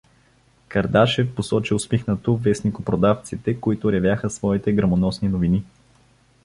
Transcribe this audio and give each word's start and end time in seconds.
Кардашев 0.67 1.35
посочи 1.35 1.73
усмихнато 1.73 2.35
вестникопродавците, 2.37 3.59
които 3.59 3.91
ревяха 3.91 4.29
своите 4.29 4.73
гръмоносни 4.73 5.29
новини. 5.29 5.63